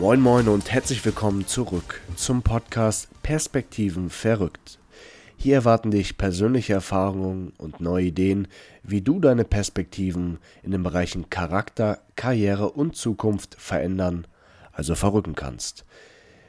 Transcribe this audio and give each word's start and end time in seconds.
Moin 0.00 0.18
Moin 0.22 0.48
und 0.48 0.72
herzlich 0.72 1.04
willkommen 1.04 1.46
zurück 1.46 2.00
zum 2.16 2.40
Podcast 2.40 3.10
Perspektiven 3.22 4.08
verrückt. 4.08 4.78
Hier 5.36 5.56
erwarten 5.56 5.90
dich 5.90 6.16
persönliche 6.16 6.72
Erfahrungen 6.72 7.52
und 7.58 7.82
neue 7.82 8.06
Ideen, 8.06 8.48
wie 8.82 9.02
du 9.02 9.20
deine 9.20 9.44
Perspektiven 9.44 10.38
in 10.62 10.70
den 10.70 10.82
Bereichen 10.82 11.28
Charakter, 11.28 12.00
Karriere 12.16 12.70
und 12.70 12.96
Zukunft 12.96 13.56
verändern, 13.60 14.26
also 14.72 14.94
verrücken 14.94 15.34
kannst. 15.34 15.84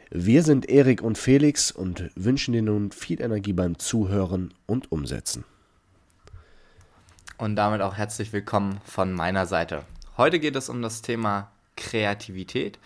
Wir 0.09 0.43
sind 0.43 0.70
Erik 0.70 1.02
und 1.02 1.18
Felix 1.18 1.71
und 1.71 2.09
wünschen 2.15 2.54
dir 2.54 2.61
nun 2.61 2.93
viel 2.93 3.21
Energie 3.21 3.52
beim 3.52 3.77
Zuhören 3.77 4.54
und 4.65 4.93
Umsetzen. 4.93 5.44
Und 7.38 7.58
damit 7.58 7.81
auch 7.81 7.97
herzlich 7.97 8.31
willkommen 8.31 8.80
von 8.86 9.11
meiner 9.11 9.45
Seite. 9.45 9.83
Heute 10.16 10.39
geht 10.39 10.55
es 10.55 10.70
um 10.70 10.81
das 10.81 11.02
Thema 11.02 11.52
Kreativität. 11.75 12.80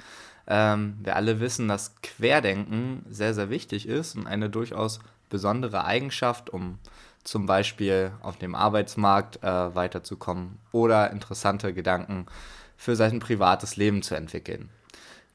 Ähm, 0.47 0.97
wir 1.01 1.15
alle 1.15 1.39
wissen, 1.39 1.67
dass 1.67 1.95
Querdenken 2.01 3.05
sehr, 3.09 3.33
sehr 3.33 3.49
wichtig 3.49 3.87
ist 3.87 4.15
und 4.15 4.27
eine 4.27 4.49
durchaus 4.49 4.99
besondere 5.29 5.85
Eigenschaft, 5.85 6.49
um 6.49 6.79
zum 7.23 7.47
Beispiel 7.47 8.11
auf 8.21 8.37
dem 8.37 8.53
Arbeitsmarkt 8.53 9.43
äh, 9.43 9.75
weiterzukommen 9.75 10.59
oder 10.71 11.11
interessante 11.11 11.73
Gedanken 11.73 12.27
für 12.77 12.95
sein 12.95 13.19
privates 13.19 13.77
Leben 13.77 14.03
zu 14.03 14.15
entwickeln. 14.15 14.69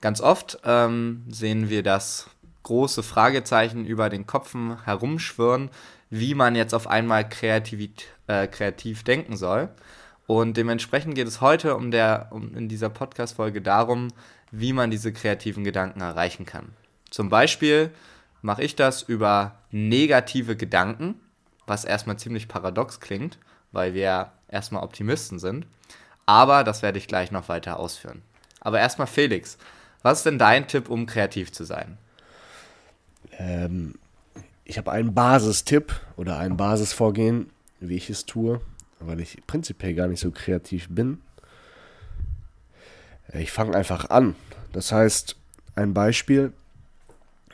Ganz 0.01 0.21
oft 0.21 0.59
ähm, 0.65 1.25
sehen 1.29 1.69
wir, 1.69 1.83
dass 1.83 2.31
große 2.63 3.03
Fragezeichen 3.03 3.85
über 3.85 4.09
den 4.09 4.27
Kopfen 4.27 4.85
herumschwirren, 4.85 5.71
wie 6.11 6.35
man 6.35 6.55
jetzt 6.55 6.75
auf 6.75 6.87
einmal 6.87 7.29
kreativ, 7.29 7.91
äh, 8.27 8.47
kreativ 8.47 9.03
denken 9.03 9.37
soll. 9.37 9.69
Und 10.27 10.57
dementsprechend 10.57 11.17
geht 11.17 11.27
es 11.27 11.41
heute 11.41 11.75
um 11.77 11.91
der, 11.91 12.29
um 12.31 12.55
in 12.55 12.69
dieser 12.69 12.89
Podcast-Folge 12.89 13.63
darum, 13.63 14.09
wie 14.51 14.73
man 14.73 14.91
diese 14.91 15.13
kreativen 15.13 15.65
Gedanken 15.65 16.01
erreichen 16.01 16.47
kann. 16.47 16.71
Zum 17.11 17.29
Beispiel 17.29 17.91
mache 18.43 18.63
ich 18.63 18.77
das 18.77 19.03
über 19.03 19.59
negative 19.71 20.57
Gedanken, 20.57 21.15
was 21.67 21.85
erstmal 21.85 22.19
ziemlich 22.19 22.49
paradox 22.49 23.01
klingt, 23.01 23.39
weil 23.73 23.95
wir 23.95 24.33
erstmal 24.49 24.83
Optimisten 24.83 25.39
sind. 25.39 25.67
Aber 26.27 26.65
das 26.65 26.83
werde 26.83 26.99
ich 26.99 27.09
gleich 27.09 27.31
noch 27.31 27.49
weiter 27.49 27.79
ausführen. 27.79 28.23
Aber 28.61 28.79
erstmal 28.79 29.07
Felix, 29.07 29.59
was 30.03 30.19
ist 30.19 30.27
denn 30.27 30.39
dein 30.39 30.69
Tipp, 30.69 30.89
um 30.89 31.07
kreativ 31.07 31.53
zu 31.53 31.65
sein? 31.65 31.99
Ähm, 33.39 33.95
ich 34.65 34.79
habe 34.79 34.93
einen 34.93 35.15
Basistipp 35.15 35.95
oder 36.17 36.39
ein 36.39 36.57
Basisvorgehen, 36.57 37.51
wie 37.81 37.97
ich 37.97 38.11
es 38.11 38.27
tue, 38.27 38.61
weil 39.01 39.21
ich 39.21 39.39
prinzipiell 39.47 39.95
gar 39.95 40.09
nicht 40.09 40.21
so 40.21 40.31
kreativ 40.31 40.89
bin. 40.91 41.21
Ich 43.33 43.53
fange 43.53 43.77
einfach 43.77 44.11
an. 44.11 44.35
Das 44.73 44.93
heißt, 44.93 45.37
ein 45.75 45.95
Beispiel. 45.95 46.53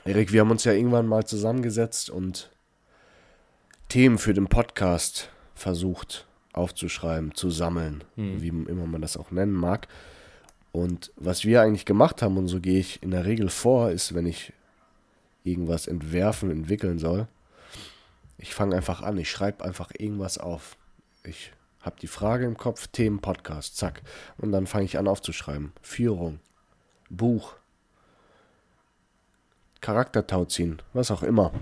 Erik, 0.04 0.32
wir 0.32 0.40
haben 0.40 0.50
uns 0.50 0.64
ja 0.64 0.72
irgendwann 0.72 1.06
mal 1.06 1.26
zusammengesetzt 1.26 2.10
und 2.10 2.50
Themen 3.88 4.18
für 4.18 4.34
den 4.34 4.46
Podcast 4.46 5.30
versucht 5.54 6.26
aufzuschreiben, 6.52 7.34
zu 7.34 7.50
sammeln, 7.50 8.04
hm. 8.14 8.40
wie 8.40 8.48
immer 8.48 8.86
man 8.86 9.02
das 9.02 9.16
auch 9.16 9.30
nennen 9.30 9.52
mag. 9.52 9.88
Und 10.72 11.12
was 11.16 11.44
wir 11.44 11.62
eigentlich 11.62 11.84
gemacht 11.84 12.22
haben, 12.22 12.36
und 12.36 12.48
so 12.48 12.60
gehe 12.60 12.80
ich 12.80 13.02
in 13.02 13.10
der 13.10 13.24
Regel 13.24 13.48
vor, 13.48 13.90
ist, 13.90 14.14
wenn 14.14 14.26
ich 14.26 14.52
irgendwas 15.44 15.86
entwerfen, 15.86 16.50
entwickeln 16.50 16.98
soll, 16.98 17.28
ich 18.38 18.54
fange 18.54 18.76
einfach 18.76 19.02
an, 19.02 19.16
ich 19.18 19.30
schreibe 19.30 19.64
einfach 19.64 19.90
irgendwas 19.96 20.38
auf. 20.38 20.76
Ich 21.24 21.52
habe 21.86 21.96
die 22.00 22.06
Frage 22.06 22.44
im 22.44 22.56
Kopf, 22.58 22.88
Themen, 22.88 23.20
Podcast, 23.20 23.76
zack. 23.76 24.02
Und 24.36 24.52
dann 24.52 24.66
fange 24.66 24.84
ich 24.84 24.98
an 24.98 25.08
aufzuschreiben. 25.08 25.72
Führung, 25.80 26.40
Buch, 27.08 27.54
Charaktertau 29.80 30.44
ziehen, 30.46 30.82
was 30.92 31.10
auch 31.10 31.22
immer. 31.22 31.52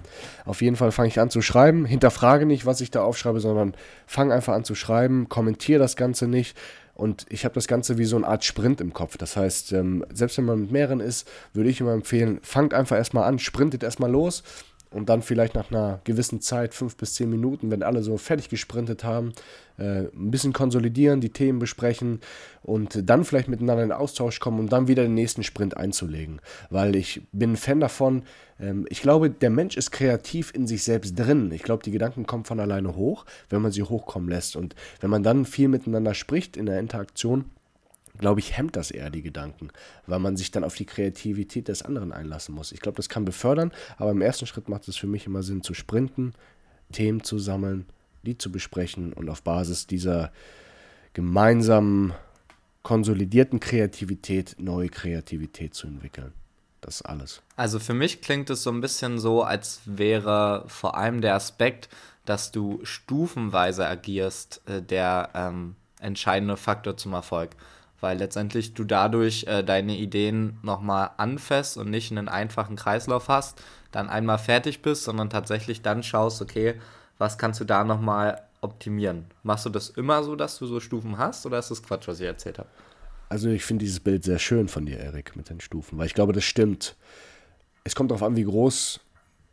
Auf 0.46 0.62
jeden 0.62 0.76
Fall 0.76 0.92
fange 0.92 1.08
ich 1.08 1.20
an 1.20 1.30
zu 1.30 1.42
schreiben, 1.42 1.84
hinterfrage 1.84 2.46
nicht, 2.46 2.64
was 2.64 2.80
ich 2.80 2.90
da 2.90 3.02
aufschreibe, 3.02 3.38
sondern 3.38 3.76
fange 4.06 4.34
einfach 4.34 4.54
an 4.54 4.64
zu 4.64 4.74
schreiben, 4.74 5.28
kommentiere 5.28 5.78
das 5.78 5.94
Ganze 5.94 6.26
nicht, 6.26 6.56
und 6.94 7.26
ich 7.28 7.44
habe 7.44 7.54
das 7.54 7.66
Ganze 7.66 7.98
wie 7.98 8.04
so 8.04 8.16
eine 8.16 8.28
Art 8.28 8.44
Sprint 8.44 8.80
im 8.80 8.92
Kopf. 8.92 9.16
Das 9.18 9.36
heißt, 9.36 9.72
ähm, 9.72 10.04
selbst 10.12 10.38
wenn 10.38 10.44
man 10.44 10.60
mit 10.60 10.70
mehreren 10.70 11.00
ist, 11.00 11.28
würde 11.52 11.68
ich 11.68 11.80
immer 11.80 11.92
empfehlen, 11.92 12.38
fangt 12.42 12.72
einfach 12.72 12.96
erstmal 12.96 13.24
an, 13.24 13.40
sprintet 13.40 13.82
erstmal 13.82 14.10
los 14.10 14.44
und 14.94 15.08
dann 15.08 15.22
vielleicht 15.22 15.54
nach 15.54 15.70
einer 15.70 16.00
gewissen 16.04 16.40
Zeit, 16.40 16.72
fünf 16.72 16.96
bis 16.96 17.14
zehn 17.14 17.28
Minuten, 17.28 17.70
wenn 17.70 17.82
alle 17.82 18.02
so 18.02 18.16
fertig 18.16 18.48
gesprintet 18.48 19.02
haben, 19.02 19.32
äh, 19.76 20.04
ein 20.04 20.30
bisschen 20.30 20.52
konsolidieren, 20.52 21.20
die 21.20 21.30
Themen 21.30 21.58
besprechen 21.58 22.20
und 22.62 23.08
dann 23.08 23.24
vielleicht 23.24 23.48
miteinander 23.48 23.82
in 23.82 23.92
Austausch 23.92 24.38
kommen, 24.38 24.60
um 24.60 24.68
dann 24.68 24.86
wieder 24.86 25.02
den 25.02 25.14
nächsten 25.14 25.42
Sprint 25.42 25.76
einzulegen. 25.76 26.40
Weil 26.70 26.94
ich 26.94 27.22
bin 27.32 27.52
ein 27.52 27.56
Fan 27.56 27.80
davon, 27.80 28.22
ähm, 28.60 28.86
ich 28.88 29.02
glaube, 29.02 29.30
der 29.30 29.50
Mensch 29.50 29.76
ist 29.76 29.90
kreativ 29.90 30.52
in 30.54 30.68
sich 30.68 30.84
selbst 30.84 31.18
drin. 31.18 31.50
Ich 31.52 31.64
glaube, 31.64 31.82
die 31.82 31.90
Gedanken 31.90 32.26
kommen 32.26 32.44
von 32.44 32.60
alleine 32.60 32.94
hoch, 32.94 33.26
wenn 33.50 33.62
man 33.62 33.72
sie 33.72 33.82
hochkommen 33.82 34.28
lässt. 34.28 34.54
Und 34.54 34.76
wenn 35.00 35.10
man 35.10 35.24
dann 35.24 35.44
viel 35.44 35.68
miteinander 35.68 36.14
spricht 36.14 36.56
in 36.56 36.66
der 36.66 36.78
Interaktion, 36.78 37.46
glaube 38.18 38.40
ich, 38.40 38.56
hemmt 38.56 38.76
das 38.76 38.90
eher 38.90 39.10
die 39.10 39.22
Gedanken, 39.22 39.68
weil 40.06 40.18
man 40.18 40.36
sich 40.36 40.50
dann 40.50 40.64
auf 40.64 40.74
die 40.76 40.86
Kreativität 40.86 41.68
des 41.68 41.82
anderen 41.82 42.12
einlassen 42.12 42.54
muss. 42.54 42.72
Ich 42.72 42.80
glaube, 42.80 42.96
das 42.96 43.08
kann 43.08 43.24
befördern, 43.24 43.72
aber 43.96 44.10
im 44.10 44.20
ersten 44.20 44.46
Schritt 44.46 44.68
macht 44.68 44.88
es 44.88 44.96
für 44.96 45.06
mich 45.06 45.26
immer 45.26 45.42
Sinn 45.42 45.62
zu 45.62 45.74
sprinten, 45.74 46.34
Themen 46.92 47.24
zu 47.24 47.38
sammeln, 47.38 47.86
die 48.22 48.38
zu 48.38 48.52
besprechen 48.52 49.12
und 49.12 49.28
auf 49.28 49.42
Basis 49.42 49.86
dieser 49.86 50.30
gemeinsamen, 51.12 52.12
konsolidierten 52.82 53.60
Kreativität 53.60 54.56
neue 54.58 54.88
Kreativität 54.88 55.74
zu 55.74 55.86
entwickeln. 55.86 56.32
Das 56.80 56.96
ist 56.96 57.02
alles. 57.02 57.42
Also 57.56 57.78
für 57.78 57.94
mich 57.94 58.20
klingt 58.20 58.50
es 58.50 58.62
so 58.62 58.70
ein 58.70 58.82
bisschen 58.82 59.18
so, 59.18 59.42
als 59.42 59.80
wäre 59.86 60.64
vor 60.66 60.98
allem 60.98 61.22
der 61.22 61.34
Aspekt, 61.34 61.88
dass 62.26 62.52
du 62.52 62.80
stufenweise 62.82 63.86
agierst, 63.86 64.60
äh, 64.66 64.82
der 64.82 65.30
ähm, 65.34 65.76
entscheidende 65.98 66.58
Faktor 66.58 66.96
zum 66.96 67.14
Erfolg 67.14 67.56
weil 68.00 68.18
letztendlich 68.18 68.74
du 68.74 68.84
dadurch 68.84 69.44
äh, 69.44 69.62
deine 69.62 69.96
Ideen 69.96 70.58
nochmal 70.62 71.10
anfasst 71.16 71.76
und 71.76 71.90
nicht 71.90 72.10
einen 72.10 72.28
einfachen 72.28 72.76
Kreislauf 72.76 73.28
hast, 73.28 73.62
dann 73.92 74.08
einmal 74.08 74.38
fertig 74.38 74.82
bist, 74.82 75.04
sondern 75.04 75.30
tatsächlich 75.30 75.82
dann 75.82 76.02
schaust, 76.02 76.42
okay, 76.42 76.74
was 77.18 77.38
kannst 77.38 77.60
du 77.60 77.64
da 77.64 77.84
nochmal 77.84 78.42
optimieren? 78.60 79.26
Machst 79.42 79.66
du 79.66 79.70
das 79.70 79.90
immer 79.90 80.22
so, 80.24 80.36
dass 80.36 80.58
du 80.58 80.66
so 80.66 80.80
Stufen 80.80 81.18
hast 81.18 81.46
oder 81.46 81.58
ist 81.58 81.70
das 81.70 81.82
Quatsch, 81.82 82.08
was 82.08 82.20
ich 82.20 82.26
erzählt 82.26 82.58
habe? 82.58 82.68
Also 83.28 83.48
ich 83.48 83.64
finde 83.64 83.84
dieses 83.84 84.00
Bild 84.00 84.24
sehr 84.24 84.38
schön 84.38 84.68
von 84.68 84.86
dir, 84.86 84.98
Erik, 84.98 85.36
mit 85.36 85.50
den 85.50 85.60
Stufen, 85.60 85.98
weil 85.98 86.06
ich 86.06 86.14
glaube, 86.14 86.32
das 86.32 86.44
stimmt. 86.44 86.96
Es 87.84 87.94
kommt 87.94 88.10
darauf 88.10 88.22
an, 88.22 88.36
wie 88.36 88.44
groß 88.44 89.00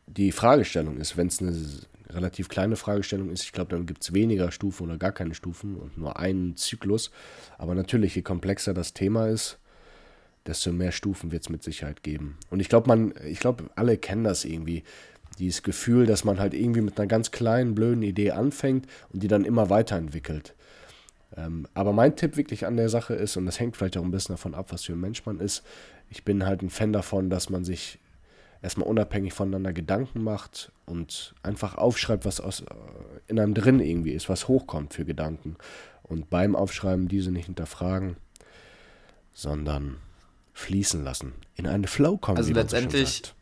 die 0.07 0.31
Fragestellung 0.31 0.97
ist. 0.97 1.17
Wenn 1.17 1.27
es 1.27 1.41
eine 1.41 1.53
relativ 2.13 2.49
kleine 2.49 2.75
Fragestellung 2.75 3.29
ist, 3.29 3.43
ich 3.43 3.51
glaube, 3.51 3.75
dann 3.75 3.85
gibt 3.85 4.03
es 4.03 4.13
weniger 4.13 4.51
Stufen 4.51 4.87
oder 4.87 4.97
gar 4.97 5.11
keine 5.11 5.33
Stufen 5.33 5.75
und 5.75 5.97
nur 5.97 6.17
einen 6.19 6.55
Zyklus. 6.55 7.11
Aber 7.57 7.75
natürlich, 7.75 8.15
je 8.15 8.21
komplexer 8.21 8.73
das 8.73 8.93
Thema 8.93 9.27
ist, 9.27 9.59
desto 10.45 10.71
mehr 10.71 10.91
Stufen 10.91 11.31
wird 11.31 11.43
es 11.43 11.49
mit 11.49 11.63
Sicherheit 11.63 12.03
geben. 12.03 12.37
Und 12.49 12.59
ich 12.59 12.69
glaube, 12.69 12.87
man, 12.87 13.13
ich 13.25 13.39
glaube, 13.39 13.69
alle 13.75 13.97
kennen 13.97 14.23
das 14.23 14.45
irgendwie. 14.45 14.83
Dieses 15.39 15.63
Gefühl, 15.63 16.05
dass 16.05 16.23
man 16.23 16.39
halt 16.39 16.53
irgendwie 16.53 16.81
mit 16.81 16.99
einer 16.99 17.07
ganz 17.07 17.31
kleinen, 17.31 17.73
blöden 17.73 18.03
Idee 18.03 18.31
anfängt 18.31 18.87
und 19.13 19.23
die 19.23 19.27
dann 19.27 19.45
immer 19.45 19.69
weiterentwickelt. 19.69 20.55
Ähm, 21.37 21.67
aber 21.73 21.93
mein 21.93 22.15
Tipp 22.15 22.35
wirklich 22.37 22.65
an 22.65 22.75
der 22.75 22.89
Sache 22.89 23.13
ist, 23.13 23.37
und 23.37 23.45
das 23.45 23.59
hängt 23.59 23.77
vielleicht 23.77 23.97
auch 23.97 24.03
ein 24.03 24.11
bisschen 24.11 24.33
davon 24.33 24.53
ab, 24.53 24.71
was 24.71 24.83
für 24.83 24.93
ein 24.93 24.99
Mensch 24.99 25.25
man 25.25 25.39
ist, 25.39 25.63
ich 26.09 26.25
bin 26.25 26.45
halt 26.45 26.61
ein 26.61 26.69
Fan 26.69 26.91
davon, 26.91 27.29
dass 27.29 27.49
man 27.49 27.63
sich 27.63 27.99
erstmal 28.61 28.87
unabhängig 28.87 29.33
voneinander 29.33 29.73
Gedanken 29.73 30.23
macht 30.23 30.71
und 30.85 31.33
einfach 31.43 31.75
aufschreibt, 31.75 32.25
was 32.25 32.39
aus, 32.39 32.61
äh, 32.61 32.65
in 33.27 33.39
einem 33.39 33.53
drin 33.53 33.79
irgendwie 33.79 34.11
ist, 34.11 34.29
was 34.29 34.47
hochkommt 34.47 34.93
für 34.93 35.05
Gedanken. 35.05 35.55
Und 36.03 36.29
beim 36.29 36.55
Aufschreiben 36.55 37.07
diese 37.07 37.31
nicht 37.31 37.45
hinterfragen, 37.45 38.17
sondern 39.33 39.97
fließen 40.53 41.03
lassen. 41.03 41.33
In 41.55 41.67
einen 41.67 41.87
Flow 41.87 42.17
kommen. 42.17 42.37
Also 42.37 42.53
letztendlich, 42.53 43.33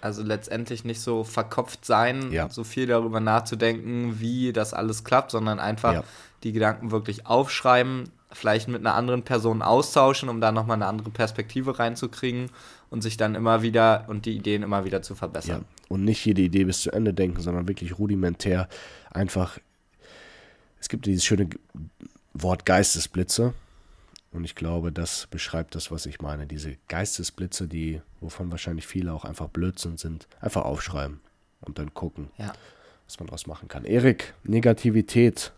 also 0.00 0.22
letztendlich 0.22 0.84
nicht 0.84 1.00
so 1.00 1.24
verkopft 1.24 1.84
sein, 1.84 2.30
ja. 2.30 2.48
so 2.48 2.64
viel 2.64 2.86
darüber 2.86 3.20
nachzudenken, 3.20 4.20
wie 4.20 4.52
das 4.52 4.72
alles 4.72 5.04
klappt, 5.04 5.32
sondern 5.32 5.58
einfach 5.58 5.94
ja. 5.94 6.04
die 6.44 6.52
Gedanken 6.52 6.92
wirklich 6.92 7.26
aufschreiben, 7.26 8.10
vielleicht 8.30 8.68
mit 8.68 8.80
einer 8.80 8.94
anderen 8.94 9.24
Person 9.24 9.60
austauschen, 9.60 10.28
um 10.28 10.40
da 10.40 10.52
nochmal 10.52 10.76
eine 10.76 10.86
andere 10.86 11.10
Perspektive 11.10 11.78
reinzukriegen 11.78 12.50
und 12.90 13.02
sich 13.02 13.16
dann 13.16 13.34
immer 13.34 13.62
wieder 13.62 14.04
und 14.08 14.26
die 14.26 14.36
Ideen 14.36 14.62
immer 14.62 14.84
wieder 14.84 15.02
zu 15.02 15.14
verbessern. 15.14 15.64
Ja. 15.68 15.84
Und 15.88 16.04
nicht 16.04 16.24
jede 16.24 16.42
Idee 16.42 16.64
bis 16.64 16.82
zu 16.82 16.90
Ende 16.90 17.14
denken, 17.14 17.40
sondern 17.40 17.68
wirklich 17.68 17.98
rudimentär 17.98 18.68
einfach. 19.10 19.58
Es 20.80 20.88
gibt 20.88 21.06
dieses 21.06 21.24
schöne 21.24 21.48
Wort 22.34 22.64
Geistesblitze. 22.66 23.54
Und 24.30 24.44
ich 24.44 24.54
glaube, 24.54 24.92
das 24.92 25.26
beschreibt 25.30 25.74
das, 25.74 25.90
was 25.90 26.04
ich 26.04 26.20
meine. 26.20 26.46
Diese 26.46 26.76
Geistesblitze, 26.88 27.66
die, 27.66 28.02
wovon 28.20 28.50
wahrscheinlich 28.50 28.86
viele 28.86 29.12
auch 29.12 29.24
einfach 29.24 29.48
Blödsinn 29.48 29.96
sind, 29.96 30.28
einfach 30.40 30.64
aufschreiben 30.64 31.20
und 31.62 31.78
dann 31.78 31.94
gucken, 31.94 32.30
ja. 32.36 32.52
was 33.06 33.18
man 33.18 33.26
daraus 33.26 33.46
machen 33.46 33.68
kann. 33.68 33.84
Erik, 33.84 34.34
Negativität. 34.44 35.52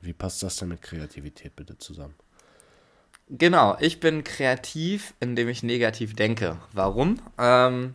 Wie 0.00 0.12
passt 0.12 0.42
das 0.42 0.56
denn 0.56 0.68
mit 0.68 0.82
Kreativität 0.82 1.54
bitte 1.54 1.78
zusammen? 1.78 2.14
Genau, 3.28 3.76
ich 3.80 4.00
bin 4.00 4.22
kreativ, 4.22 5.14
indem 5.18 5.48
ich 5.48 5.62
negativ 5.62 6.14
denke. 6.14 6.58
Warum? 6.72 7.20
Ähm, 7.38 7.94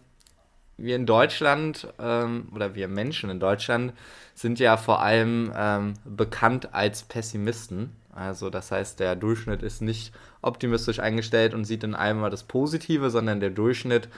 wir 0.78 0.96
in 0.96 1.06
Deutschland 1.06 1.88
ähm, 2.00 2.50
oder 2.54 2.74
wir 2.74 2.88
Menschen 2.88 3.30
in 3.30 3.40
Deutschland 3.40 3.94
sind 4.34 4.60
ja 4.60 4.76
vor 4.76 5.02
allem 5.02 5.54
ähm, 5.56 5.94
bekannt 6.04 6.74
als 6.74 7.04
Pessimisten. 7.04 7.96
Also 8.14 8.50
das 8.50 8.72
heißt, 8.72 9.00
der 9.00 9.16
Durchschnitt 9.16 9.62
ist 9.62 9.82
nicht 9.82 10.14
optimistisch 10.42 11.00
eingestellt 11.00 11.54
und 11.54 11.66
sieht 11.66 11.84
in 11.84 11.94
allem 11.94 12.20
mal 12.22 12.32
das 12.32 12.44
Positive, 12.44 13.12
sondern 13.12 13.40
der 13.40 13.52
Durchschnitt 13.52 14.10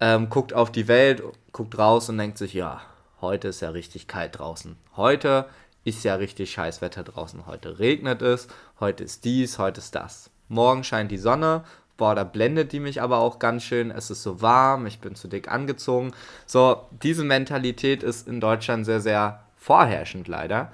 ähm, 0.00 0.28
guckt 0.28 0.54
auf 0.54 0.72
die 0.72 0.88
Welt, 0.88 1.22
guckt 1.52 1.78
raus 1.78 2.08
und 2.08 2.18
denkt 2.18 2.36
sich, 2.36 2.54
ja, 2.54 2.82
heute 3.20 3.48
ist 3.48 3.60
ja 3.60 3.70
richtig 3.70 4.08
kalt 4.08 4.38
draußen. 4.38 4.76
Heute 4.96 5.46
ist 5.84 6.04
ja 6.04 6.16
richtig 6.16 6.50
scheiß 6.50 6.80
Wetter 6.82 7.04
draußen. 7.04 7.46
Heute 7.46 7.78
regnet 7.78 8.22
es, 8.22 8.48
heute 8.80 9.04
ist 9.04 9.24
dies, 9.24 9.58
heute 9.58 9.80
ist 9.80 9.94
das. 9.94 10.30
Morgen 10.48 10.84
scheint 10.84 11.10
die 11.10 11.18
Sonne, 11.18 11.64
boah, 11.96 12.14
da 12.14 12.24
blendet 12.24 12.72
die 12.72 12.80
mich 12.80 13.02
aber 13.02 13.18
auch 13.18 13.38
ganz 13.38 13.64
schön, 13.64 13.90
es 13.90 14.10
ist 14.10 14.22
so 14.22 14.40
warm, 14.40 14.86
ich 14.86 15.00
bin 15.00 15.14
zu 15.14 15.28
dick 15.28 15.50
angezogen. 15.50 16.12
So, 16.46 16.86
diese 17.02 17.24
Mentalität 17.24 18.02
ist 18.02 18.26
in 18.26 18.40
Deutschland 18.40 18.86
sehr, 18.86 19.00
sehr 19.00 19.40
vorherrschend 19.56 20.28
leider. 20.28 20.70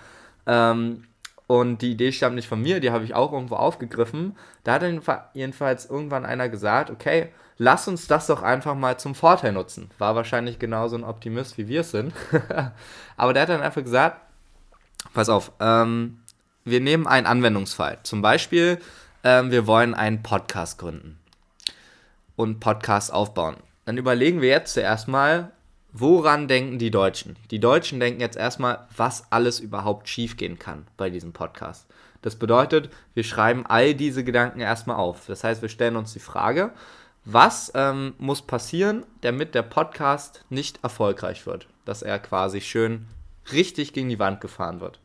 Ähm, 0.47 1.05
und 1.47 1.83
die 1.83 1.93
Idee 1.93 2.13
stammt 2.13 2.37
nicht 2.37 2.49
von 2.49 2.63
mir, 2.63 2.81
die 2.81 2.91
habe 2.91 3.05
ich 3.05 3.15
auch 3.15 3.33
irgendwo 3.33 3.57
aufgegriffen. 3.57 4.37
Da 4.63 4.75
hat 4.75 4.83
dann 4.83 5.03
jedenfalls 5.35 5.87
irgendwann 5.87 6.25
einer 6.25 6.49
gesagt, 6.49 6.91
okay, 6.91 7.31
lass 7.59 7.87
uns 7.87 8.07
das 8.07 8.27
doch 8.27 8.43
einfach 8.43 8.75
mal 8.75 8.99
zum 8.99 9.15
Vorteil 9.15 9.53
nutzen. 9.53 9.91
War 9.99 10.15
wahrscheinlich 10.15 10.59
genauso 10.59 10.97
ein 10.97 11.05
Optimist, 11.05 11.59
wie 11.59 11.69
wir 11.69 11.83
es 11.83 11.91
sind. 11.91 12.13
Aber 13.17 13.33
der 13.33 13.43
hat 13.43 13.49
dann 13.51 13.63
einfach 13.63 13.83
gesagt, 13.83 14.21
pass 15.13 15.29
auf, 15.29 15.53
ähm, 15.61 16.21
wir 16.65 16.81
nehmen 16.81 17.07
einen 17.07 17.27
Anwendungsfall. 17.27 17.99
Zum 18.05 18.23
Beispiel, 18.23 18.79
ähm, 19.25 19.51
wir 19.51 19.67
wollen 19.67 19.95
einen 19.95 20.23
Podcast 20.23 20.79
gründen 20.79 21.19
und 22.37 22.61
Podcast 22.61 23.13
aufbauen. 23.13 23.57
Dann 23.87 23.97
überlegen 23.97 24.41
wir 24.41 24.51
jetzt 24.51 24.75
zuerst 24.75 25.09
mal, 25.09 25.51
woran 25.93 26.47
denken 26.47 26.79
die 26.79 26.91
Deutschen? 26.91 27.37
Die 27.51 27.59
Deutschen 27.59 28.01
denken 28.01 28.21
jetzt 28.21 28.37
erstmal, 28.37 28.87
was 28.97 29.33
alles 29.33 29.61
überhaupt 29.61 30.09
schiefgehen 30.09 30.59
kann 30.59 30.87
bei 30.97 31.09
diesem 31.09 31.33
Podcast. 31.33 31.87
Das 32.21 32.37
bedeutet, 32.37 32.91
wir 33.15 33.25
schreiben 33.25 33.67
all 33.67 33.95
diese 33.95 34.25
Gedanken 34.25 34.61
erstmal 34.61 34.97
auf. 34.97 35.27
Das 35.27 35.43
heißt, 35.43 35.63
wir 35.63 35.69
stellen 35.69 35.97
uns 35.97 36.13
die 36.13 36.21
Frage, 36.21 36.73
was 37.25 37.73
ähm, 37.75 38.15
muss 38.19 38.43
passieren, 38.43 39.05
damit 39.23 39.55
der 39.55 39.63
Podcast 39.63 40.45
nicht 40.51 40.83
erfolgreich 40.83 41.47
wird? 41.47 41.67
Dass 41.87 42.03
er 42.03 42.19
quasi 42.19 42.61
schön 42.61 43.07
richtig 43.53 43.95
gegen 43.95 44.11
die 44.11 44.19
Wand 44.19 44.41
gefahren 44.43 44.81
wird. 44.81 45.01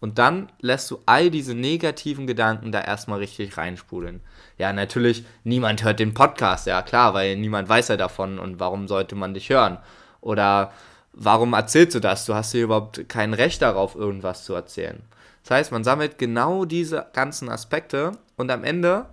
Und 0.00 0.18
dann 0.18 0.50
lässt 0.60 0.90
du 0.90 1.00
all 1.06 1.30
diese 1.30 1.54
negativen 1.54 2.26
Gedanken 2.26 2.70
da 2.70 2.80
erstmal 2.80 3.18
richtig 3.18 3.56
reinsprudeln. 3.56 4.20
Ja, 4.56 4.72
natürlich, 4.72 5.24
niemand 5.44 5.82
hört 5.82 5.98
den 5.98 6.14
Podcast, 6.14 6.66
ja 6.66 6.82
klar, 6.82 7.14
weil 7.14 7.36
niemand 7.36 7.68
weiß 7.68 7.88
ja 7.88 7.96
davon 7.96 8.38
und 8.38 8.60
warum 8.60 8.86
sollte 8.86 9.16
man 9.16 9.34
dich 9.34 9.50
hören? 9.50 9.78
Oder 10.20 10.72
warum 11.12 11.52
erzählst 11.52 11.96
du 11.96 12.00
das? 12.00 12.26
Du 12.26 12.34
hast 12.34 12.52
hier 12.52 12.64
überhaupt 12.64 13.08
kein 13.08 13.34
Recht 13.34 13.60
darauf, 13.60 13.96
irgendwas 13.96 14.44
zu 14.44 14.54
erzählen. 14.54 15.02
Das 15.42 15.50
heißt, 15.52 15.72
man 15.72 15.84
sammelt 15.84 16.18
genau 16.18 16.64
diese 16.64 17.06
ganzen 17.12 17.48
Aspekte 17.48 18.12
und 18.36 18.50
am 18.50 18.64
Ende 18.64 19.06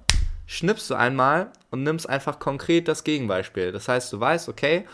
schnippst 0.46 0.90
du 0.90 0.96
einmal 0.96 1.48
und 1.72 1.84
nimmst 1.84 2.08
einfach 2.08 2.40
konkret 2.40 2.88
das 2.88 3.04
Gegenbeispiel. 3.04 3.72
Das 3.72 3.88
heißt, 3.88 4.12
du 4.14 4.20
weißt, 4.20 4.50
okay, 4.50 4.86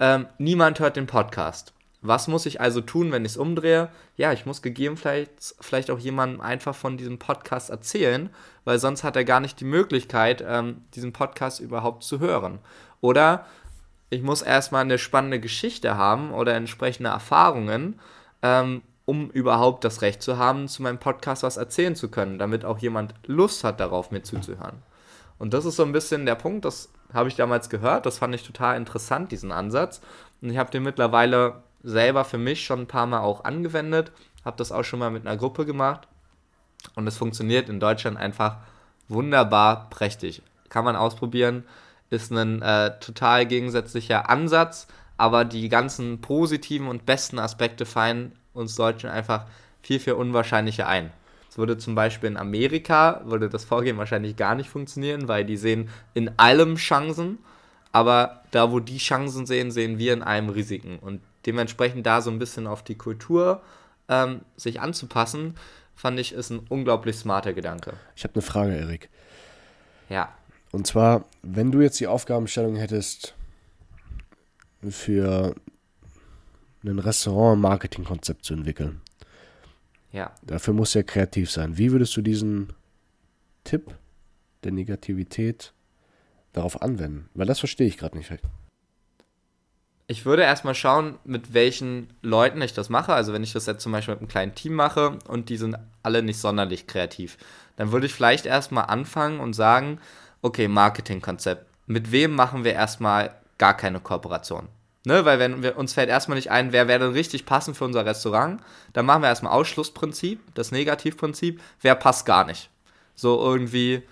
ähm, 0.00 0.26
niemand 0.38 0.80
hört 0.80 0.96
den 0.96 1.06
Podcast. 1.06 1.72
Was 2.00 2.28
muss 2.28 2.46
ich 2.46 2.60
also 2.60 2.80
tun, 2.80 3.10
wenn 3.10 3.24
ich 3.24 3.32
es 3.32 3.36
umdrehe? 3.36 3.88
Ja, 4.16 4.32
ich 4.32 4.46
muss 4.46 4.62
gegebenenfalls 4.62 5.56
vielleicht 5.60 5.90
auch 5.90 5.98
jemandem 5.98 6.40
einfach 6.40 6.74
von 6.74 6.96
diesem 6.96 7.18
Podcast 7.18 7.70
erzählen, 7.70 8.30
weil 8.64 8.78
sonst 8.78 9.02
hat 9.02 9.16
er 9.16 9.24
gar 9.24 9.40
nicht 9.40 9.58
die 9.58 9.64
Möglichkeit, 9.64 10.44
ähm, 10.46 10.82
diesen 10.94 11.12
Podcast 11.12 11.58
überhaupt 11.58 12.04
zu 12.04 12.20
hören. 12.20 12.60
Oder 13.00 13.46
ich 14.10 14.22
muss 14.22 14.42
erstmal 14.42 14.82
eine 14.82 14.98
spannende 14.98 15.40
Geschichte 15.40 15.96
haben 15.96 16.32
oder 16.32 16.54
entsprechende 16.54 17.10
Erfahrungen, 17.10 17.98
ähm, 18.42 18.82
um 19.04 19.30
überhaupt 19.30 19.84
das 19.84 20.02
Recht 20.02 20.22
zu 20.22 20.38
haben, 20.38 20.68
zu 20.68 20.82
meinem 20.82 20.98
Podcast 20.98 21.42
was 21.42 21.56
erzählen 21.56 21.96
zu 21.96 22.10
können, 22.10 22.38
damit 22.38 22.64
auch 22.64 22.78
jemand 22.78 23.14
Lust 23.26 23.64
hat, 23.64 23.80
darauf 23.80 24.10
mir 24.10 24.22
zuzuhören. 24.22 24.82
Und 25.38 25.54
das 25.54 25.64
ist 25.64 25.76
so 25.76 25.84
ein 25.84 25.92
bisschen 25.92 26.26
der 26.26 26.34
Punkt, 26.34 26.64
das 26.64 26.90
habe 27.12 27.28
ich 27.28 27.36
damals 27.36 27.70
gehört, 27.70 28.06
das 28.06 28.18
fand 28.18 28.34
ich 28.34 28.42
total 28.42 28.76
interessant, 28.76 29.32
diesen 29.32 29.50
Ansatz. 29.50 30.00
Und 30.42 30.50
ich 30.50 30.58
habe 30.58 30.70
den 30.70 30.82
mittlerweile 30.82 31.62
selber 31.82 32.24
für 32.24 32.38
mich 32.38 32.64
schon 32.64 32.80
ein 32.80 32.86
paar 32.86 33.06
Mal 33.06 33.20
auch 33.20 33.44
angewendet, 33.44 34.12
habe 34.44 34.56
das 34.56 34.72
auch 34.72 34.84
schon 34.84 34.98
mal 34.98 35.10
mit 35.10 35.26
einer 35.26 35.36
Gruppe 35.36 35.64
gemacht 35.64 36.08
und 36.94 37.06
es 37.06 37.16
funktioniert 37.16 37.68
in 37.68 37.80
Deutschland 37.80 38.16
einfach 38.16 38.56
wunderbar 39.08 39.88
prächtig. 39.90 40.42
Kann 40.68 40.84
man 40.84 40.96
ausprobieren, 40.96 41.64
ist 42.10 42.30
ein 42.30 42.62
äh, 42.62 42.98
total 43.00 43.46
gegensätzlicher 43.46 44.28
Ansatz, 44.28 44.86
aber 45.16 45.44
die 45.44 45.68
ganzen 45.68 46.20
positiven 46.20 46.88
und 46.88 47.06
besten 47.06 47.38
Aspekte 47.38 47.86
fallen 47.86 48.32
uns 48.54 48.76
Deutschen 48.76 49.10
einfach 49.10 49.44
viel, 49.82 50.00
viel 50.00 50.14
unwahrscheinlicher 50.14 50.86
ein. 50.86 51.10
Es 51.50 51.58
würde 51.58 51.78
zum 51.78 51.94
Beispiel 51.94 52.30
in 52.30 52.36
Amerika, 52.36 53.22
würde 53.24 53.48
das 53.48 53.64
Vorgehen 53.64 53.98
wahrscheinlich 53.98 54.36
gar 54.36 54.54
nicht 54.54 54.68
funktionieren, 54.68 55.28
weil 55.28 55.44
die 55.44 55.56
sehen 55.56 55.88
in 56.14 56.30
allem 56.38 56.76
Chancen, 56.76 57.38
aber 57.92 58.42
da, 58.50 58.70
wo 58.70 58.80
die 58.80 58.98
Chancen 58.98 59.46
sehen, 59.46 59.70
sehen 59.70 59.98
wir 59.98 60.12
in 60.12 60.22
allem 60.22 60.50
Risiken. 60.50 60.98
Und 60.98 61.20
dementsprechend 61.48 62.06
da 62.06 62.20
so 62.20 62.30
ein 62.30 62.38
bisschen 62.38 62.66
auf 62.66 62.84
die 62.84 62.96
Kultur 62.96 63.62
ähm, 64.08 64.42
sich 64.56 64.80
anzupassen, 64.80 65.54
fand 65.94 66.20
ich, 66.20 66.32
ist 66.32 66.50
ein 66.50 66.60
unglaublich 66.68 67.16
smarter 67.16 67.54
Gedanke. 67.54 67.94
Ich 68.14 68.22
habe 68.22 68.34
eine 68.34 68.42
Frage, 68.42 68.76
Erik. 68.76 69.08
Ja. 70.10 70.32
Und 70.72 70.86
zwar, 70.86 71.24
wenn 71.42 71.72
du 71.72 71.80
jetzt 71.80 71.98
die 72.00 72.06
Aufgabenstellung 72.06 72.76
hättest 72.76 73.34
für 74.90 75.54
ein 76.84 76.98
Restaurant-Marketing-Konzept 76.98 78.44
zu 78.44 78.54
entwickeln. 78.54 79.00
Ja. 80.12 80.32
Dafür 80.42 80.74
musst 80.74 80.94
du 80.94 81.00
ja 81.00 81.02
kreativ 81.02 81.50
sein. 81.50 81.78
Wie 81.78 81.90
würdest 81.90 82.16
du 82.16 82.22
diesen 82.22 82.74
Tipp 83.64 83.94
der 84.64 84.72
Negativität 84.72 85.72
darauf 86.52 86.82
anwenden? 86.82 87.28
Weil 87.34 87.46
das 87.46 87.58
verstehe 87.58 87.88
ich 87.88 87.96
gerade 87.96 88.16
nicht. 88.16 88.30
Ich 90.10 90.24
würde 90.24 90.42
erstmal 90.42 90.74
schauen, 90.74 91.18
mit 91.24 91.52
welchen 91.52 92.08
Leuten 92.22 92.62
ich 92.62 92.72
das 92.72 92.88
mache. 92.88 93.12
Also 93.12 93.34
wenn 93.34 93.42
ich 93.42 93.52
das 93.52 93.66
jetzt 93.66 93.82
zum 93.82 93.92
Beispiel 93.92 94.14
mit 94.14 94.22
einem 94.22 94.28
kleinen 94.28 94.54
Team 94.54 94.72
mache 94.72 95.18
und 95.28 95.50
die 95.50 95.58
sind 95.58 95.76
alle 96.02 96.22
nicht 96.22 96.40
sonderlich 96.40 96.86
kreativ, 96.86 97.36
dann 97.76 97.92
würde 97.92 98.06
ich 98.06 98.14
vielleicht 98.14 98.46
erstmal 98.46 98.86
anfangen 98.86 99.38
und 99.38 99.52
sagen, 99.52 100.00
okay, 100.40 100.66
Marketingkonzept. 100.66 101.66
Mit 101.86 102.10
wem 102.10 102.34
machen 102.34 102.64
wir 102.64 102.72
erstmal 102.72 103.34
gar 103.58 103.76
keine 103.76 104.00
Kooperation? 104.00 104.68
Ne, 105.04 105.26
weil 105.26 105.38
wenn 105.38 105.62
wir, 105.62 105.76
uns 105.76 105.92
fällt 105.92 106.08
erstmal 106.08 106.36
nicht 106.36 106.50
ein, 106.50 106.72
wer 106.72 106.88
wäre 106.88 107.00
denn 107.00 107.12
richtig 107.12 107.44
passend 107.44 107.76
für 107.76 107.84
unser 107.84 108.06
Restaurant, 108.06 108.62
dann 108.94 109.06
machen 109.06 109.22
wir 109.22 109.28
erstmal 109.28 109.52
Ausschlussprinzip, 109.52 110.40
das 110.54 110.72
Negativprinzip, 110.72 111.60
wer 111.82 111.94
passt 111.94 112.24
gar 112.24 112.44
nicht. 112.44 112.70
So 113.14 113.38
irgendwie 113.40 114.02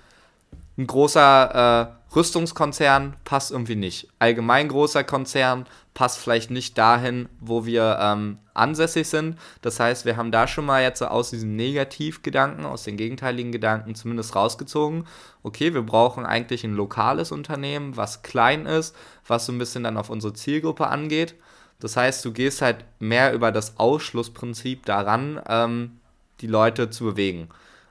ein 0.79 0.87
großer 0.87 1.91
äh, 1.91 2.15
Rüstungskonzern 2.15 3.17
passt 3.25 3.50
irgendwie 3.50 3.76
nicht. 3.76 4.09
Allgemein 4.19 4.69
großer 4.69 5.05
Konzern 5.05 5.67
passt 5.97 6.19
vielleicht 6.19 6.50
nicht 6.50 6.76
dahin, 6.76 7.26
wo 7.41 7.65
wir 7.65 7.99
ähm, 7.99 8.37
ansässig 8.53 9.09
sind. 9.09 9.38
Das 9.62 9.81
heißt, 9.81 10.05
wir 10.05 10.19
haben 10.19 10.31
da 10.31 10.47
schon 10.47 10.67
mal 10.67 10.83
jetzt 10.83 11.03
aus 11.03 11.31
diesen 11.31 11.57
Negativgedanken, 11.57 12.67
aus 12.67 12.85
den 12.85 12.99
gegenteiligen 12.99 13.50
Gedanken 13.50 13.95
zumindest 13.95 14.37
rausgezogen. 14.37 15.07
Okay, 15.43 15.73
wir 15.73 15.81
brauchen 15.81 16.26
eigentlich 16.26 16.65
ein 16.65 16.75
lokales 16.75 17.33
Unternehmen, 17.33 17.97
was 17.97 18.21
klein 18.21 18.67
ist, 18.67 18.95
was 19.26 19.47
so 19.47 19.53
ein 19.53 19.59
bisschen 19.59 19.85
dann 19.85 19.97
auf 19.97 20.11
unsere 20.11 20.35
Zielgruppe 20.35 20.87
angeht. 20.88 21.35
Das 21.81 21.97
heißt, 21.97 22.23
du 22.26 22.33
gehst 22.33 22.61
halt 22.61 22.85
mehr 22.99 23.33
über 23.33 23.50
das 23.50 23.79
Ausschlussprinzip 23.79 24.85
daran, 24.85 25.41
ähm, 25.49 25.99
die 26.43 26.47
Leute 26.47 26.91
zu 26.91 27.05
bewegen. 27.05 27.49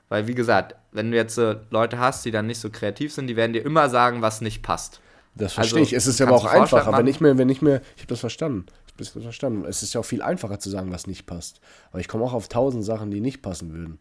Weil, 0.08 0.28
wie 0.28 0.36
gesagt, 0.36 0.76
wenn 0.92 1.10
du 1.10 1.16
jetzt 1.16 1.38
äh, 1.38 1.56
Leute 1.70 1.98
hast, 1.98 2.24
die 2.24 2.30
dann 2.30 2.46
nicht 2.46 2.60
so 2.60 2.70
kreativ 2.70 3.12
sind, 3.12 3.26
die 3.26 3.34
werden 3.34 3.52
dir 3.52 3.64
immer 3.64 3.90
sagen, 3.90 4.22
was 4.22 4.40
nicht 4.40 4.62
passt. 4.62 5.00
Das 5.36 5.52
verstehe 5.52 5.80
also, 5.80 5.88
ich. 5.88 5.92
Es 5.92 6.06
ist 6.06 6.20
aber 6.20 6.34
auch 6.34 6.46
einfacher, 6.46 6.96
wenn 6.96 7.06
ich 7.06 7.20
mir, 7.20 7.36
wenn 7.36 7.48
ich 7.48 7.60
mir, 7.60 7.82
ich 7.94 8.02
habe 8.02 8.08
das 8.08 8.20
verstanden. 8.20 8.66
Ich 8.86 8.92
habe 8.94 9.16
das 9.16 9.22
verstanden. 9.22 9.64
Es 9.66 9.82
ist 9.82 9.92
ja 9.92 10.00
auch 10.00 10.04
viel 10.04 10.22
einfacher 10.22 10.58
zu 10.58 10.70
sagen, 10.70 10.90
was 10.90 11.06
nicht 11.06 11.26
passt. 11.26 11.60
Aber 11.90 12.00
ich 12.00 12.08
komme 12.08 12.24
auch 12.24 12.32
auf 12.32 12.48
tausend 12.48 12.84
Sachen, 12.84 13.10
die 13.10 13.20
nicht 13.20 13.42
passen 13.42 13.72
würden. 13.72 14.00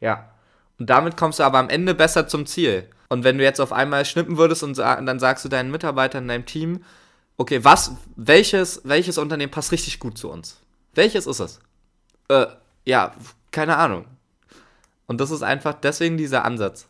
Ja. 0.00 0.30
Und 0.78 0.88
damit 0.88 1.18
kommst 1.18 1.38
du 1.38 1.42
aber 1.42 1.58
am 1.58 1.68
Ende 1.68 1.94
besser 1.94 2.26
zum 2.26 2.46
Ziel. 2.46 2.88
Und 3.10 3.24
wenn 3.24 3.36
du 3.36 3.44
jetzt 3.44 3.60
auf 3.60 3.72
einmal 3.72 4.06
schnippen 4.06 4.38
würdest 4.38 4.62
und 4.62 4.78
dann 4.78 5.18
sagst 5.18 5.44
du 5.44 5.50
deinen 5.50 5.70
Mitarbeitern 5.70 6.24
in 6.24 6.28
deinem 6.28 6.46
Team, 6.46 6.84
okay, 7.36 7.62
was, 7.62 7.92
welches, 8.16 8.80
welches 8.84 9.18
Unternehmen 9.18 9.50
passt 9.50 9.72
richtig 9.72 9.98
gut 9.98 10.16
zu 10.16 10.30
uns? 10.30 10.60
Welches 10.94 11.26
ist 11.26 11.40
es? 11.40 11.60
Äh, 12.28 12.46
ja, 12.86 13.12
keine 13.50 13.76
Ahnung. 13.76 14.06
Und 15.06 15.20
das 15.20 15.30
ist 15.30 15.42
einfach 15.42 15.74
deswegen 15.74 16.16
dieser 16.16 16.44
Ansatz. 16.44 16.86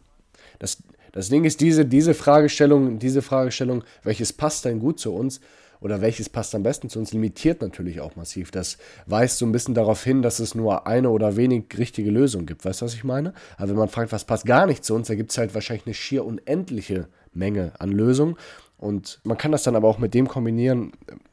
Das, 0.59 0.83
das 1.12 1.29
Ding 1.29 1.45
ist, 1.45 1.61
diese, 1.61 1.85
diese 1.87 2.14
Fragestellung, 2.14 2.99
diese 2.99 3.23
Fragestellung, 3.23 3.85
welches 4.02 4.33
passt 4.33 4.64
denn 4.64 4.81
gut 4.81 4.99
zu 5.00 5.14
uns? 5.14 5.40
oder 5.81 6.00
welches 6.00 6.29
passt 6.29 6.55
am 6.55 6.62
besten 6.62 6.88
zu 6.88 6.99
uns, 6.99 7.12
limitiert 7.12 7.61
natürlich 7.62 8.00
auch 8.00 8.17
massiv. 8.17 8.50
Das 8.50 8.79
weist 9.07 9.38
so 9.38 9.47
ein 9.47 9.52
bisschen 9.52 9.75
darauf 9.75 10.05
hin, 10.05 10.23
dass 10.23 10.38
es 10.38 10.55
nur 10.55 10.87
eine 10.87 11.11
oder 11.11 11.37
wenig 11.37 11.64
richtige 11.79 12.11
Lösung 12.11 12.47
gibt. 12.47 12.64
Weißt 12.64 12.81
du, 12.83 12.85
was 12.85 12.95
ich 12.95 13.05
meine? 13.05 13.33
Aber 13.57 13.71
wenn 13.71 13.76
man 13.76 13.88
fragt, 13.88 14.12
was 14.12 14.25
passt 14.25 14.47
gar 14.47 14.67
nicht 14.67 14.85
zu 14.85 14.95
uns, 14.95 15.09
da 15.09 15.14
gibt 15.14 15.31
es 15.31 15.38
halt 15.38 15.55
wahrscheinlich 15.55 15.87
eine 15.87 15.95
schier 15.95 16.25
unendliche 16.25 17.09
Menge 17.33 17.73
an 17.79 17.90
Lösungen. 17.93 18.37
Und 18.76 19.21
man 19.25 19.38
kann 19.38 19.52
das 19.52 19.62
dann 19.62 19.76
aber 19.76 19.88
auch 19.88 19.99
mit 19.99 20.14
dem 20.14 20.29
kombinieren, 20.29 20.93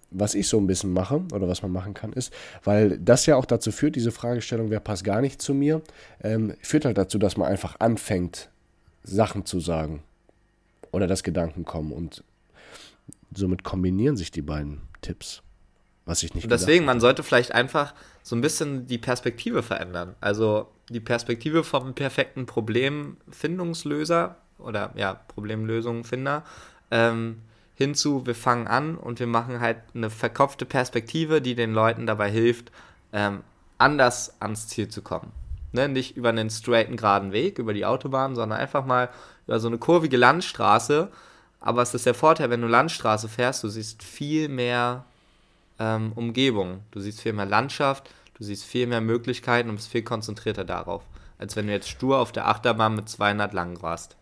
was 0.10 0.36
ich 0.36 0.48
so 0.48 0.57
ein 0.57 0.67
bisschen 0.67 0.93
mache 0.93 1.24
oder 1.34 1.50
was 1.50 1.62
man 1.62 1.72
machen 1.72 1.93
kann, 1.93 2.13
ist, 2.13 2.31
weil 2.63 2.98
das 2.98 3.25
ja 3.25 3.36
auch 3.36 3.46
dazu 3.46 3.72
führt, 3.72 3.98
diese 3.98 4.12
Fragestellung, 4.12 4.69
wer 4.69 4.79
passt 4.79 5.03
gar 5.03 5.22
nicht 5.22 5.41
zu 5.41 5.53
mir, 5.53 5.81
ähm, 6.24 6.53
führt 6.62 6.86
halt 6.86 6.98
dazu, 6.98 7.17
dass 7.19 7.36
man 7.36 7.50
einfach 7.50 7.79
anfängt, 7.79 8.50
Sachen 9.08 9.46
zu 9.46 9.60
sagen 9.60 10.04
oder 10.92 11.08
dass 11.08 11.24
Gedanken 11.24 11.66
kommen 11.66 11.92
und 11.92 12.24
somit 13.34 13.64
kombinieren 13.64 14.18
sich 14.18 14.32
die 14.32 14.42
beiden 14.42 14.82
Tipps. 15.02 15.42
Was 16.06 16.24
ich 16.24 16.34
nicht 16.34 16.46
Und 16.46 16.52
deswegen, 16.52 16.86
man 16.86 17.02
sollte 17.02 17.22
vielleicht 17.22 17.52
einfach 17.52 17.94
so 18.24 18.36
ein 18.36 18.42
bisschen 18.42 18.88
die 18.88 18.98
Perspektive 18.98 19.62
verändern. 19.62 20.16
Also 20.22 20.70
die 20.90 21.02
Perspektive 21.02 21.66
vom 21.66 21.96
perfekten 21.96 22.46
Problemfindungslöser 22.46 24.38
oder 24.58 24.94
ja, 24.96 25.14
Problemlösungfinder 25.14 26.46
ähm, 26.92 27.42
hinzu, 27.76 28.26
wir 28.26 28.36
fangen 28.36 28.68
an 28.68 28.96
und 28.96 29.20
wir 29.20 29.28
machen 29.28 29.60
halt 29.60 29.78
eine 29.94 30.10
verkopfte 30.10 30.66
Perspektive, 30.66 31.42
die 31.42 31.56
den 31.56 31.74
Leuten 31.74 32.08
dabei 32.08 32.32
hilft, 32.32 32.72
ähm, 33.12 33.44
anders 33.78 34.42
ans 34.42 34.68
Ziel 34.68 34.88
zu 34.88 35.02
kommen. 35.02 35.32
Ne? 35.71 35.89
Nicht 35.89 36.17
über 36.17 36.29
einen 36.29 36.50
straighten, 36.50 36.97
geraden 36.97 37.31
Weg, 37.31 37.59
über 37.59 37.74
die 37.74 37.86
Autobahn, 37.86 38.36
sondern 38.36 38.59
einfach 38.59 38.86
mal 38.86 39.09
über 39.45 39.59
so 39.59 39.67
eine 39.67 39.77
kurvige 39.77 40.17
Landstraße. 40.17 41.12
Aber 41.59 41.81
es 41.81 41.93
ist 41.93 42.05
der 42.05 42.13
Vorteil, 42.13 42.50
wenn 42.50 42.62
du 42.62 42.67
Landstraße 42.67 43.27
fährst, 43.27 43.63
du 43.63 43.69
siehst 43.69 44.03
viel 44.03 44.47
mehr 44.47 45.05
ähm, 45.79 46.12
Umgebung, 46.15 46.81
du 46.91 47.00
siehst 47.00 47.21
viel 47.21 47.33
mehr 47.33 47.45
Landschaft, 47.45 48.09
du 48.36 48.43
siehst 48.43 48.63
viel 48.63 48.88
mehr 48.88 49.01
Möglichkeiten 49.01 49.69
und 49.69 49.75
bist 49.75 49.91
viel 49.91 50.03
konzentrierter 50.03 50.65
darauf, 50.65 51.03
als 51.39 51.55
wenn 51.55 51.67
du 51.67 51.74
jetzt 51.74 51.89
stur 51.89 52.19
auf 52.19 52.31
der 52.31 52.47
Achterbahn 52.47 52.95
mit 52.95 53.09
200 53.09 53.53
lang 53.53 53.81
warst. 53.81 54.15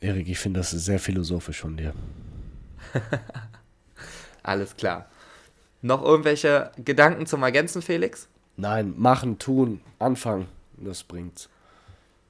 Erik, 0.00 0.28
ich 0.28 0.38
finde 0.38 0.60
das 0.60 0.70
sehr 0.70 0.98
philosophisch 0.98 1.60
von 1.60 1.76
dir. 1.76 1.92
Alles 4.42 4.76
klar. 4.76 5.06
Noch 5.82 6.02
irgendwelche 6.02 6.72
Gedanken 6.78 7.26
zum 7.26 7.42
Ergänzen, 7.42 7.82
Felix? 7.82 8.28
Nein, 8.60 8.92
machen, 8.98 9.38
tun, 9.38 9.80
anfangen, 9.98 10.46
das 10.76 11.02
bringt's. 11.02 11.48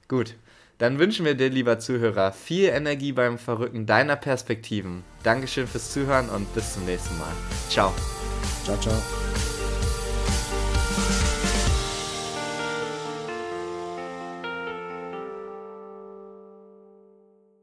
Gut, 0.07 0.35
dann 0.77 0.97
wünschen 0.97 1.25
wir 1.25 1.35
dir, 1.35 1.49
lieber 1.49 1.77
Zuhörer, 1.79 2.31
viel 2.31 2.69
Energie 2.69 3.11
beim 3.11 3.37
Verrücken 3.37 3.85
deiner 3.85 4.15
Perspektiven. 4.15 5.03
Dankeschön 5.23 5.67
fürs 5.67 5.91
Zuhören 5.91 6.29
und 6.29 6.53
bis 6.55 6.73
zum 6.73 6.85
nächsten 6.85 7.17
Mal. 7.17 7.33
Ciao. 7.69 7.93
Ciao, 8.63 8.77
ciao. 8.77 9.30